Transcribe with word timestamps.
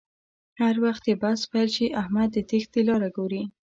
هر 0.61 0.75
وخت 0.83 1.01
چې 1.05 1.13
بحث 1.21 1.41
پیل 1.51 1.69
شي 1.75 1.85
احمد 2.01 2.29
د 2.33 2.37
تېښتې 2.49 2.81
لاره 2.89 3.09
گوري 3.17 3.43